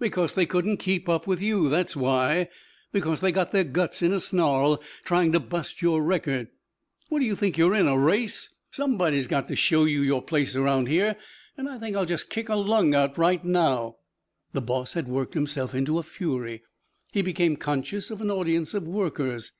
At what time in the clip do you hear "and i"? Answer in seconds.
11.56-11.78